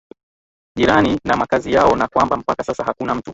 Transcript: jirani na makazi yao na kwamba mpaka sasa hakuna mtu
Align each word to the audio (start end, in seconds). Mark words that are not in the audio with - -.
jirani 0.77 1.19
na 1.25 1.37
makazi 1.37 1.73
yao 1.73 1.95
na 1.95 2.07
kwamba 2.07 2.37
mpaka 2.37 2.63
sasa 2.63 2.83
hakuna 2.83 3.15
mtu 3.15 3.29